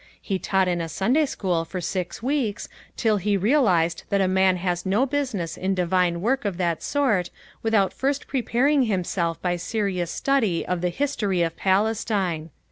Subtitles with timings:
[0.19, 2.67] He taught in a Sunday school for six weeks,
[2.97, 7.29] till he realised that a man has no business in Divine work of that sort
[7.61, 12.49] without first preparing himself by serious study of the history of Palestine.